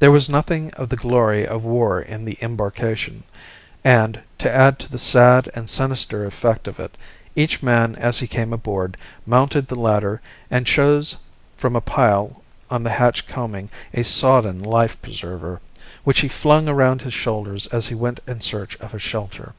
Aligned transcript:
There 0.00 0.10
was 0.10 0.28
nothing 0.28 0.72
of 0.72 0.88
the 0.88 0.96
glory 0.96 1.46
of 1.46 1.62
war 1.64 2.00
in 2.02 2.24
the 2.24 2.36
embarkation, 2.42 3.22
and, 3.84 4.20
to 4.38 4.50
add 4.52 4.80
to 4.80 4.90
the 4.90 4.98
sad 4.98 5.48
and 5.54 5.70
sinister 5.70 6.26
effect 6.26 6.66
of 6.66 6.80
it, 6.80 6.96
each 7.36 7.62
man 7.62 7.94
as 7.94 8.18
he 8.18 8.26
came 8.26 8.52
aboard 8.52 8.96
mounted 9.24 9.68
the 9.68 9.76
ladder 9.76 10.20
and 10.50 10.66
chose, 10.66 11.16
from 11.56 11.76
a 11.76 11.80
pile 11.80 12.42
on 12.68 12.82
the 12.82 12.90
hatch 12.90 13.28
combing, 13.28 13.70
a 13.94 14.02
sodden 14.02 14.60
life 14.60 15.00
preserver, 15.02 15.60
which 16.02 16.18
he 16.18 16.26
flung 16.28 16.66
around 16.68 17.02
his 17.02 17.14
shoulders 17.14 17.68
as 17.68 17.86
he 17.86 17.94
went 17.94 18.18
in 18.26 18.40
search 18.40 18.74
of 18.80 18.92
a 18.92 18.98
shelter. 18.98 19.54